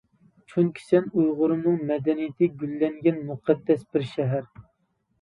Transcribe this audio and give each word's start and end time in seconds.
چۈنكى 0.53 0.83
سەن 0.85 1.05
ئۇيغۇرۇمنىڭ 1.17 1.77
مەدەنىيىتى 1.93 2.51
گۈللەنگەن 2.65 3.23
مۇقەددەس 3.31 3.89
بىر 3.95 4.11
شەھەر! 4.17 4.53